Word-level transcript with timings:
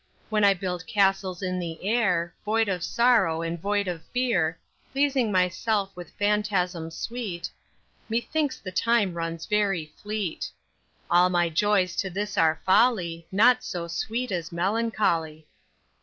When 0.31 0.43
I 0.43 0.55
build 0.55 0.87
castles 0.87 1.43
in 1.43 1.59
the 1.59 1.83
air, 1.87 2.33
Void 2.43 2.67
of 2.69 2.83
sorrow 2.83 3.43
and 3.43 3.61
void 3.61 3.87
of 3.87 4.03
fear, 4.07 4.57
Pleasing 4.91 5.31
myself 5.31 5.95
with 5.95 6.09
phantasms 6.17 6.97
sweet, 6.97 7.51
Methinks 8.09 8.57
the 8.59 8.71
time 8.71 9.13
runs 9.13 9.45
very 9.45 9.93
fleet. 10.01 10.49
All 11.11 11.29
my 11.29 11.49
joys 11.49 11.95
to 11.97 12.09
this 12.09 12.35
are 12.35 12.59
folly, 12.65 13.27
Naught 13.31 13.63
so 13.63 13.87
sweet 13.87 14.31
as 14.31 14.51
melancholy. 14.51 15.45